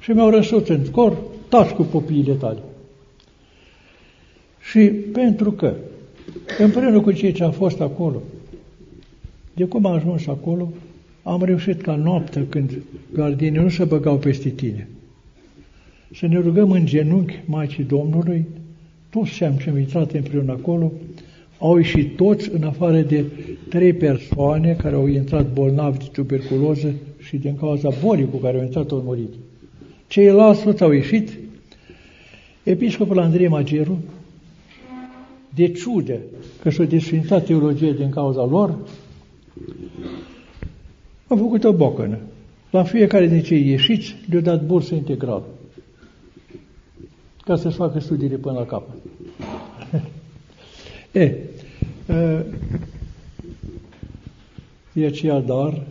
[0.00, 1.16] Și mi-au răsut în cor,
[1.48, 2.58] taci cu copiile tale.
[4.70, 5.74] Și pentru că,
[6.58, 8.22] împreună cu cei ce a fost acolo,
[9.54, 10.72] de cum am ajuns acolo,
[11.22, 14.88] am reușit ca noaptea, când gardinii nu se băgau peste tine,
[16.14, 18.44] să ne rugăm în genunchi Maicii Domnului,
[19.10, 20.92] toți ce am intrat împreună acolo,
[21.58, 23.24] au ieșit toți în afară de
[23.68, 28.62] trei persoane care au intrat bolnavi de tuberculoză și din cauza bolii cu care au
[28.62, 29.32] intrat au murit.
[30.06, 31.30] Ceilalți toți au ieșit.
[32.62, 33.98] Episcopul Andrei Mageru,
[35.54, 36.18] de ciudă
[36.62, 38.78] că și-a desfințat teologie din cauza lor,
[41.26, 42.18] a făcut o bocănă.
[42.70, 45.44] La fiecare din cei ieșiți le-a dat bursă integrală
[47.44, 48.96] ca să-și facă studiile până la capăt.
[51.22, 51.36] e,
[54.92, 55.82] de aceea, dar,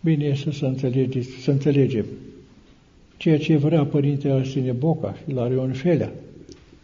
[0.00, 2.04] bine este să, înțelegeți, să înțelegem
[3.16, 6.12] ceea ce vrea Părintele Arsene Boca și la Rion Felea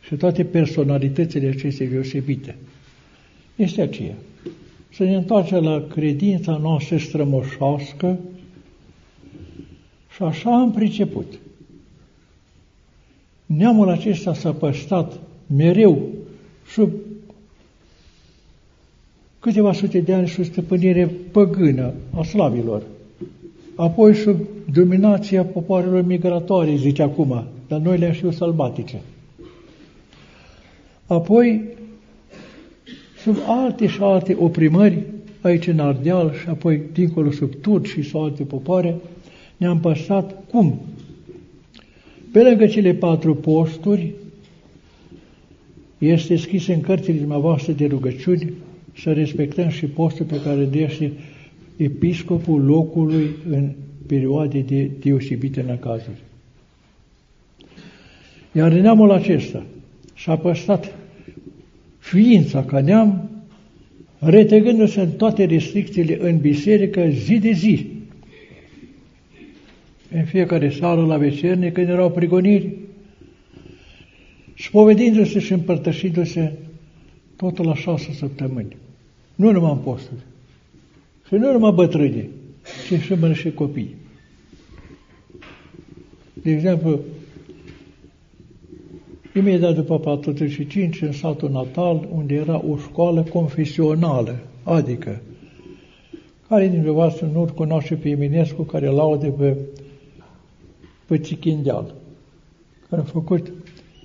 [0.07, 2.57] și toate personalitățile acestei deosebite.
[3.57, 4.15] Este aceea.
[4.93, 8.19] Să ne întoarcem la credința noastră strămoșească
[10.15, 11.39] și așa am priceput.
[13.47, 15.21] Neamul acesta s-a păstrat
[15.57, 16.09] mereu
[16.67, 16.91] sub
[19.39, 22.83] câteva sute de ani sub stăpânire păgână a slavilor,
[23.77, 24.37] apoi sub
[24.73, 29.01] dominația popoarelor migratorii, zice acum, dar noi le-am știut sălbatice.
[31.07, 31.65] Apoi,
[33.23, 35.03] sub alte și alte oprimări,
[35.41, 38.95] aici în Ardeal și apoi dincolo sub turci și alte popoare,
[39.57, 40.81] ne-am păstrat cum?
[42.33, 44.13] Pe lângă cele patru posturi,
[45.99, 48.53] este scris în cărțile dumneavoastră de rugăciuni
[48.99, 51.13] să respectăm și postul pe care dește
[51.77, 53.71] episcopul locului în
[54.07, 56.23] perioade de deosebite năcazuri.
[58.53, 59.63] Iar în neamul acesta
[60.17, 60.95] și-a păstrat
[61.99, 63.31] ființa ca neam,
[64.19, 67.87] retegându-se în toate restricțiile în biserică zi de zi.
[70.13, 72.75] În fiecare seară la vecerne, când erau prigoniri,
[74.59, 76.53] spovedindu-se și împărtășindu-se
[77.37, 78.77] totul la șase săptămâni.
[79.35, 80.21] Nu numai în posturi.
[81.27, 82.29] Și nu numai bătrâni,
[82.87, 83.95] ci și mână și copii.
[86.33, 87.01] De exemplu,
[89.37, 95.21] imediat după 45, în satul natal, unde era o școală confesională, adică,
[96.49, 99.57] care din voastră nu cunoaște pe Eminescu, care laude pe,
[101.07, 101.95] pe Țichindeal,
[102.91, 103.53] care a făcut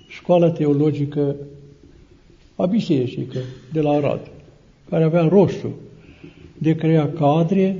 [0.07, 1.35] școala teologică
[2.55, 3.39] a bisericică
[3.73, 4.31] de la Arad,
[4.89, 5.71] care avea rostul
[6.57, 7.77] de crea cadre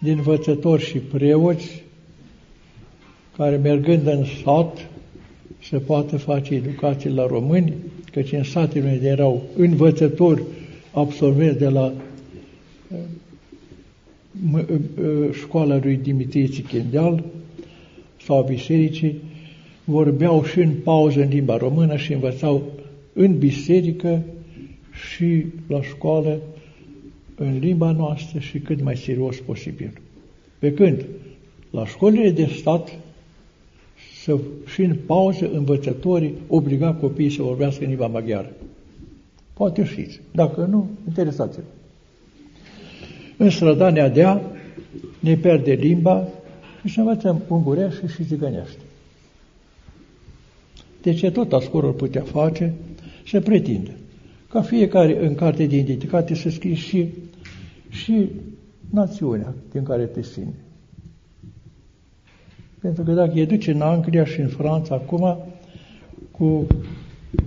[0.00, 1.84] din învățători și preoți
[3.36, 4.88] care mergând în sat
[5.62, 7.74] să poată face educație la români,
[8.12, 10.42] căci în satele unde erau învățători
[10.92, 11.92] absolvenți de la
[14.52, 17.24] uh, uh, școala lui Dimitrie Țichendeal
[18.24, 19.14] sau a bisericii,
[19.84, 22.62] vorbeau și în pauză în limba română și învățau
[23.12, 24.22] în biserică
[25.10, 26.40] și la școală
[27.34, 30.00] în limba noastră și cât mai serios posibil.
[30.58, 31.04] Pe când
[31.70, 32.98] la școlile de stat
[34.26, 38.52] să, și în pauză învățătorii obliga copiii să vorbească în limba maghiară.
[39.52, 40.20] Poate știți.
[40.32, 41.62] Dacă nu, interesați-vă.
[43.36, 44.42] În strădania dea
[45.20, 46.28] ne pierde limba
[46.84, 48.80] și să învățăm ungurește și zigănește.
[51.02, 52.74] De ce tot ascorul putea face?
[53.26, 53.90] Să pretindă.
[54.48, 57.08] Ca fiecare în carte de identitate să scrie și,
[57.88, 58.28] și
[58.90, 60.65] națiunea din care te simți.
[62.86, 65.38] Pentru că dacă e duce în Anglia și în Franța acum
[66.30, 66.66] cu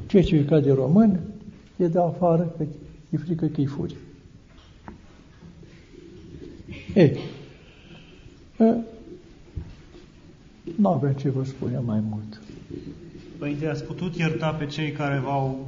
[0.08, 1.19] certificat de român,
[1.75, 2.63] e de afară, că
[3.10, 3.95] e frică că-i furi.
[6.95, 7.17] Ei,
[10.75, 12.41] nu avem ce vă spune mai mult.
[13.38, 15.67] Părinte, ați putut ierta pe cei care v-au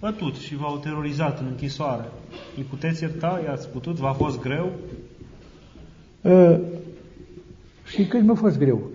[0.00, 2.04] bătut și v-au terorizat în închisoare.
[2.56, 3.40] Îi puteți ierta?
[3.44, 3.96] I-ați putut?
[3.96, 4.72] V-a fost greu?
[6.22, 6.58] Uh,
[7.86, 8.89] și când mi-a fost greu.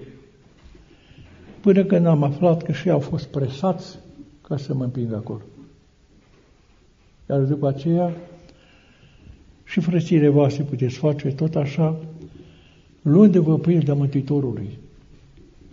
[1.65, 3.97] Până când am aflat că și au fost presați
[4.47, 5.41] ca să mă împing acolo.
[7.30, 8.13] Iar după aceea,
[9.63, 11.99] și frățile voastre puteți face tot așa,
[13.01, 14.69] luându-vă pilda Mântuitorului,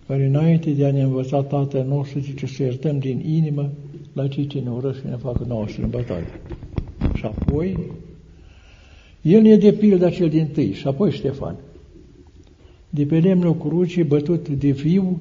[0.06, 3.70] care înainte de a ne învăța Tatăl nostru zice să iertăm din inimă
[4.12, 6.40] la cei ce ne urăsc și ne facă nouă bătaie.
[7.14, 7.78] Și apoi,
[9.22, 11.56] el e de pilda cel din tâi, și apoi Ștefan
[12.94, 15.20] de pe lemnul crucii, bătut de viu,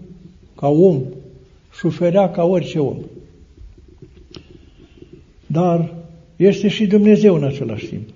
[0.61, 1.01] ca om,
[1.73, 2.97] suferea ca orice om.
[5.47, 5.93] Dar
[6.35, 8.07] este și Dumnezeu în același timp.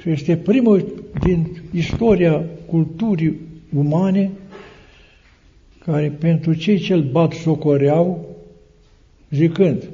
[0.00, 3.40] Și este primul din istoria culturii
[3.76, 4.30] umane
[5.84, 8.28] care pentru cei ce îl bat socoreau,
[9.30, 9.90] zicând,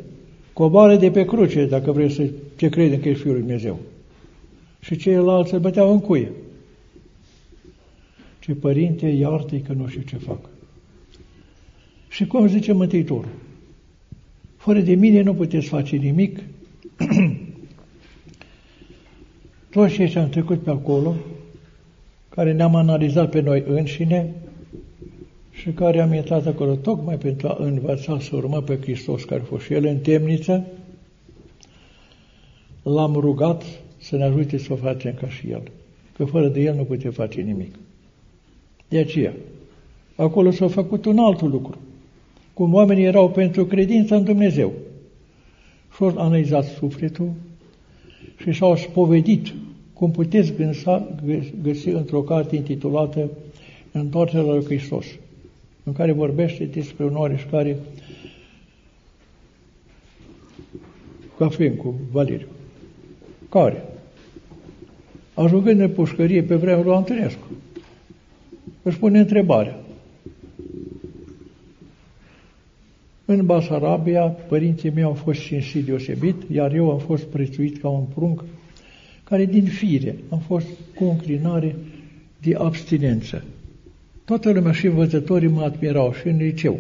[0.53, 3.79] coboară de pe cruce dacă vrei să ce crede că ești Fiul lui Dumnezeu.
[4.81, 6.33] Și ceilalți îl băteau în cuie
[8.39, 10.56] ce Părinte, iartă că nu știu ce fac.
[12.17, 13.29] Și cum zice Mântuitorul?
[14.57, 16.41] Fără de mine nu puteți face nimic.
[19.71, 21.15] Toți cei ce am trecut pe acolo,
[22.29, 24.35] care ne-am analizat pe noi înșine
[25.51, 29.45] și care am intrat acolo tocmai pentru a învăța să urmăm pe Hristos care a
[29.45, 30.67] fost și El în temniță,
[32.83, 33.65] l-am rugat
[33.99, 35.63] să ne ajute să o facem ca și El,
[36.17, 37.75] că fără de El nu putem face nimic.
[38.89, 39.33] De aceea,
[40.15, 41.79] acolo s-a făcut un alt lucru.
[42.57, 44.73] Cum oamenii erau pentru credința în Dumnezeu.
[45.97, 47.33] Și-au analizat sufletul
[48.37, 49.55] și s-au spovedit,
[49.93, 51.09] cum puteți gânsa,
[51.63, 53.31] găsi într-o carte intitulată
[53.93, 55.07] Întoarcerea lui Hristos,
[55.85, 57.77] în care vorbește despre un oareș care
[61.39, 62.49] Cafrin cu Valeriu.
[63.49, 63.85] Care?
[65.35, 67.47] Ajungând în pușcărie pe vremea lui Antonescu,
[68.83, 69.86] își pune întrebarea.
[73.29, 78.05] În Basarabia, părinții mei au fost cinstiți deosebit, iar eu am fost prețuit ca un
[78.15, 78.45] prunc,
[79.25, 81.77] care din fire am fost cu o înclinare
[82.41, 83.45] de abstinență.
[84.25, 86.79] Toată lumea și învățătorii mă admirau și în liceu,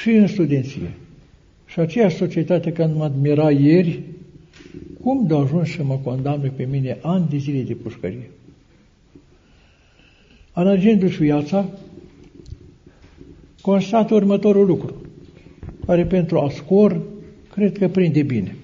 [0.00, 0.90] și în studenție.
[1.66, 4.00] Și aceeași societate când mă admira ieri,
[5.02, 8.30] cum de ajuns să mă condamne pe mine ani de zile de pușcărie?
[10.52, 11.68] Analizându-și viața,
[13.62, 14.94] constată următorul lucru,
[15.86, 17.00] care pentru a scor,
[17.52, 18.56] cred că prinde bine.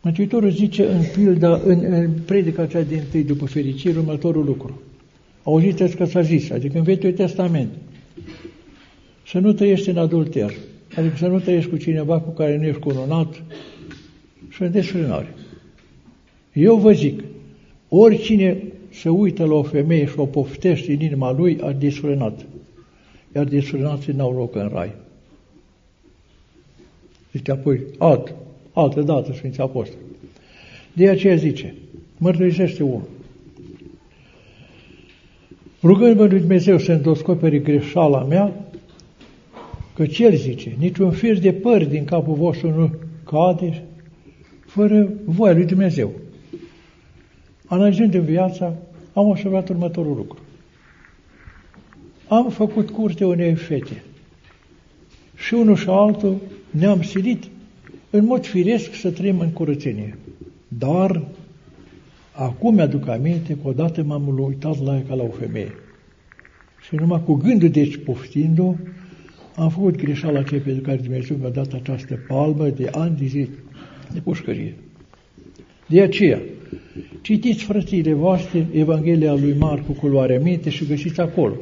[0.00, 4.80] Mântuitorul zice în pilda, în, în predica cea din tâi după fericire, următorul lucru.
[5.42, 7.68] Auziți că s-a zis, adică în Vechiul Testament,
[9.26, 10.52] să nu trăiești în adulter,
[10.96, 13.42] adică să nu trăiești cu cineva cu care nu ești cununat
[14.48, 15.34] și în desfrânare.
[16.52, 17.24] Eu vă zic,
[17.88, 22.46] oricine se uită la o femeie și o poftește în inima lui, a desfrânat.
[23.38, 24.94] Iar desfrânații n-au loc în rai.
[27.32, 28.34] Zice apoi, alt,
[28.72, 30.00] altă dată Sfinții Apostoli.
[30.92, 31.74] De aceea zice,
[32.16, 33.08] mărturisește unul.
[35.82, 38.52] Rugându-mă lui Dumnezeu să îndoscoperi greșeala mea,
[39.94, 42.90] că El zice, niciun fir de păr din capul vostru nu
[43.24, 43.84] cade
[44.66, 46.10] fără voia lui Dumnezeu.
[47.66, 48.74] Analizând în viața,
[49.12, 50.38] am observat următorul lucru.
[52.28, 54.02] Am făcut curte unei fete
[55.36, 56.36] și unul și altul
[56.70, 57.44] ne-am silit
[58.10, 60.16] în mod firesc să trăim în curățenie.
[60.68, 61.22] Dar
[62.32, 65.72] acum mi-aduc aminte că odată m-am uitat la ea ca la o femeie.
[66.86, 68.74] Și numai cu gândul, deci poftind-o,
[69.54, 73.48] am făcut greșeala aceea pentru care Dumnezeu mi-a dat această palmă de ani de zi
[74.12, 74.74] de pușcărie.
[75.86, 76.40] De aceea,
[77.20, 81.54] citiți frățile voastre Evanghelia lui Marcu cu luare minte și găsiți acolo.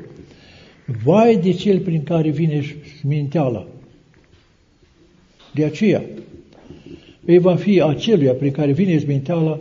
[1.05, 2.63] Vai de cel prin care vine
[3.03, 3.67] minteala.
[5.55, 6.03] De aceea,
[7.25, 9.59] îi va fi aceluia prin care vine minteala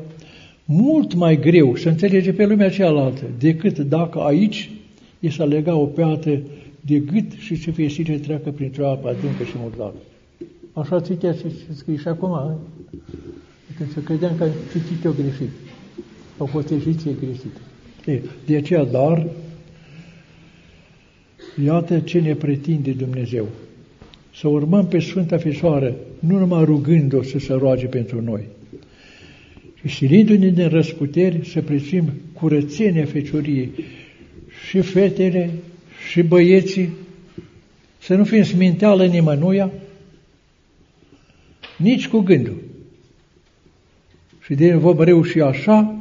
[0.65, 4.69] mult mai greu să înțelege pe lumea cealaltă decât dacă aici
[5.19, 6.41] i s-a lega o peată
[6.82, 9.95] de gât și să fie și ce treacă printr-o apă adâncă și murdară.
[10.73, 12.59] Așa citea și scrie și acum.
[13.78, 15.49] Când să credeam că am citit eu greșit.
[16.38, 17.59] Au fost ejiție greșită.
[18.45, 19.28] De aceea, dar,
[21.64, 23.47] iată ce ne pretinde Dumnezeu.
[24.36, 28.43] Să urmăm pe Sfânta Fisoară, nu numai rugând-o să se roage pentru noi,
[29.76, 33.72] și silindu-ne din răsputeri să prețuim curățenia fecioriei
[34.68, 35.49] și fetele
[36.10, 36.89] și băieții,
[37.97, 39.72] să nu fim sminteală nimănuia,
[41.78, 42.64] nici cu gândul.
[44.45, 45.95] Și de vom reuși așa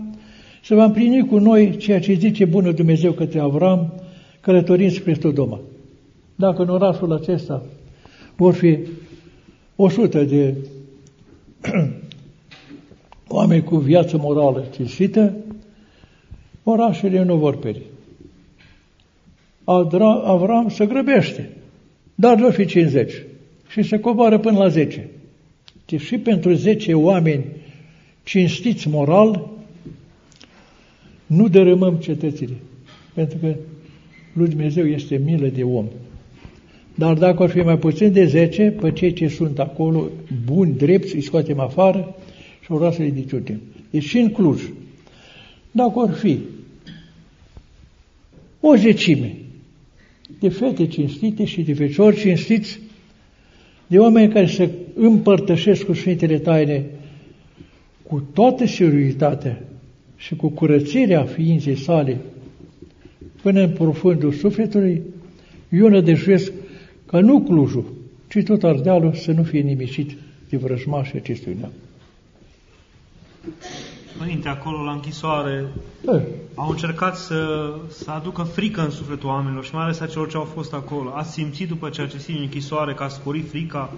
[0.62, 4.03] să va împlini cu noi ceea ce zice Bunul Dumnezeu către Avram,
[4.44, 5.60] călătorind spre Sodoma.
[6.34, 7.62] Dacă în orașul acesta
[8.36, 8.78] vor fi
[9.76, 10.54] o sută de
[13.28, 15.34] oameni cu viață morală cinstită,
[16.62, 17.82] orașele nu vor peri.
[20.24, 21.50] Avram se grăbește,
[22.14, 23.12] dar nu fi 50
[23.68, 25.08] și se coboară până la 10.
[25.86, 27.44] Deci și pentru 10 oameni
[28.22, 29.48] cinstiți moral,
[31.26, 32.54] nu dărâmăm cetățile,
[33.14, 33.54] pentru că
[34.34, 35.86] lui Dumnezeu este milă de om.
[36.94, 40.08] Dar dacă ar fi mai puțin de 10, pe cei ce sunt acolo,
[40.44, 42.14] buni, drepți, îi scoatem afară
[42.60, 43.60] și o să-i diciutim.
[43.90, 44.62] Deci și în Cluj,
[45.70, 46.38] dacă ar fi
[48.60, 49.36] o zecime
[50.38, 52.80] de fete cinstite și de feciori cinstiți,
[53.86, 56.84] de oameni care se împărtășesc cu Sfintele Taine
[58.02, 59.64] cu toată seriozitatea
[60.16, 62.20] și cu curățirea ființei sale
[63.44, 65.02] până în profundul sufletului,
[65.68, 66.52] eu nădăjduiesc
[67.06, 67.84] că nu Clujul,
[68.28, 70.16] ci tot Ardealul să nu fie nimicit
[70.48, 71.70] de vrăjmașii acestui neam.
[74.18, 75.64] Părinte, acolo la închisoare
[76.06, 76.20] e.
[76.54, 80.36] au încercat să, să aducă frică în sufletul oamenilor și mai ales a celor ce
[80.36, 81.10] au fost acolo.
[81.14, 83.92] Ați simțit după ceea ce simt în închisoare că a sporit frica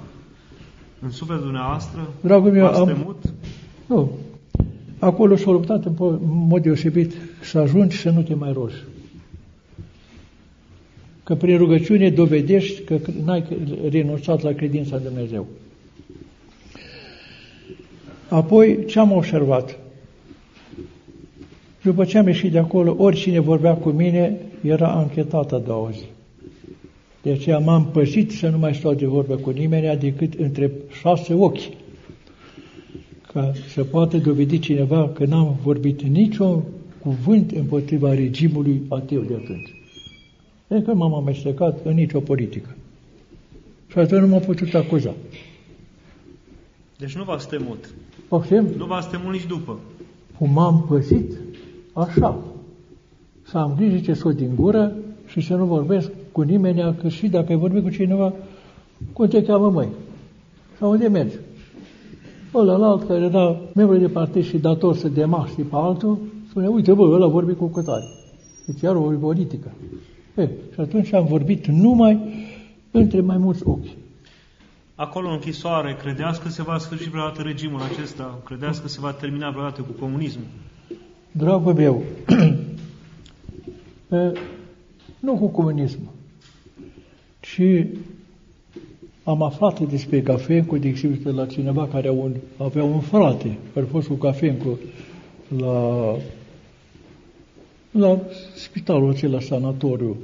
[1.01, 2.09] în sufletul dumneavoastră?
[2.21, 2.87] Dragul meu, am...
[2.87, 3.23] Temut?
[3.87, 4.11] Nu.
[4.99, 5.95] Acolo s-a luptat în
[6.49, 8.75] mod deosebit să ajungi să nu te mai rogi.
[11.27, 13.45] Că prin rugăciune dovedești că n-ai
[13.91, 15.47] renunțat la credința în Dumnezeu.
[18.29, 19.79] Apoi, ce am observat?
[21.83, 26.05] După ce am ieșit de acolo, oricine vorbea cu mine era anchetat a doua zi.
[27.23, 30.71] De aceea m-am păzit să nu mai stau de vorbă cu nimeni decât între
[31.01, 31.59] șase ochi.
[31.59, 36.63] Că ca să poată dovedi cineva că n-am vorbit niciun
[37.03, 39.76] cuvânt împotriva regimului ateu de atunci.
[40.69, 42.77] E că m-am amestecat în nicio politică.
[43.87, 45.15] Și atunci nu m-a putut acuza.
[46.99, 47.95] Deci nu v-ați temut.
[48.29, 48.67] Poftim?
[48.77, 49.79] Nu v-ați temut nici după.
[50.39, 51.33] Cum am păzit,
[51.93, 52.39] așa.
[53.43, 54.93] Să am grijă ce scot din gură
[55.27, 58.33] și să nu vorbesc cu nimeni, că și dacă ai vorbit cu cineva,
[59.13, 59.89] cum te cheamă măi?
[60.79, 61.37] Sau unde mergi?
[62.55, 66.93] Ăla alt care era membru de partid și dator să demaște pe altul, spune, uite
[66.93, 68.05] bă, ăla vorbi cu cătare.
[68.67, 69.73] Deci iar o politică.
[70.37, 72.19] E, și atunci am vorbit numai
[72.91, 73.87] între mai mulți ochi.
[74.95, 78.39] Acolo în închisoare, credeați că se va sfârși vreodată regimul acesta?
[78.45, 80.47] Credeați că se va termina vreodată cu comunismul?
[81.31, 82.03] Dragul meu,
[84.11, 84.33] e,
[85.27, 86.13] nu cu comunismul,
[87.41, 87.87] ci
[89.25, 93.89] am aflat despre Gafencu, de exemplu, la cineva care un, avea un frate care a
[93.91, 94.79] fost cu Gafencu
[95.59, 96.05] la,
[97.99, 98.21] la
[98.55, 100.17] spitalul acela sanatoriu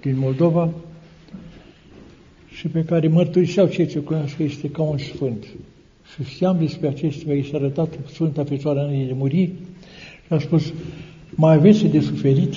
[0.00, 0.70] din Moldova
[2.48, 5.46] și pe care mărturiseau cei ce cunoaște că este ca un sfânt.
[6.14, 9.52] Și știam despre acestea, i s-a arătat Sfânta Fecioară în de muri
[10.26, 10.72] și a spus,
[11.30, 12.54] mai aveți de suferit,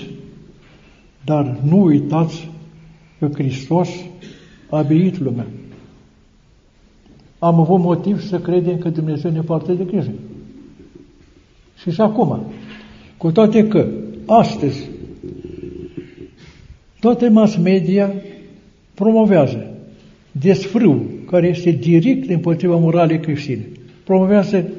[1.26, 2.50] dar nu uitați
[3.20, 3.90] că Hristos
[4.70, 5.46] a biit lumea.
[7.40, 10.12] Am avut motiv să credem că Dumnezeu ne poartă de grijă.
[11.78, 12.44] Și și acum,
[13.18, 13.88] cu toate că
[14.26, 14.90] astăzi
[17.00, 18.14] toate mass media
[18.94, 19.68] promovează
[20.32, 23.66] desfrâu care este direct împotriva moralei creștine.
[24.04, 24.70] Promovează